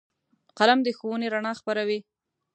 قلم 0.57 0.79
د 0.83 0.87
ښوونې 0.97 1.27
رڼا 1.33 1.51
خپروي 1.59 1.99